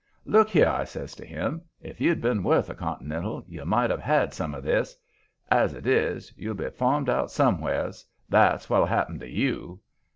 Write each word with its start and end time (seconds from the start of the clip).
"'Look 0.25 0.49
here,' 0.49 0.67
I 0.67 0.83
says 0.83 1.13
to 1.13 1.23
him; 1.27 1.61
'if 1.79 2.01
you'd 2.01 2.21
been 2.23 2.41
worth 2.41 2.71
a 2.71 2.73
continental 2.73 3.43
you 3.47 3.63
might 3.65 3.91
have 3.91 3.99
had 4.01 4.33
some 4.33 4.55
of 4.55 4.63
this. 4.63 4.97
As 5.51 5.75
it 5.75 5.85
is, 5.85 6.33
you'll 6.35 6.55
be 6.55 6.71
farmed 6.71 7.07
out 7.07 7.29
somewheres 7.29 8.03
that's 8.27 8.67
what'll 8.67 8.87
happen 8.87 9.19
to 9.19 9.29
YOU.'" 9.29 9.79